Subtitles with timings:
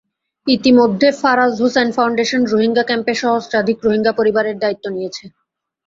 [0.47, 5.23] ইতিমধ্যে ফারাজ হোসেন ফাউন্ডেশন রোহিঙ্গা ক্যাম্পে সহস্রাধিক রোহিঙ্গা পরিবারের দায়িত্ব নিয়েছে।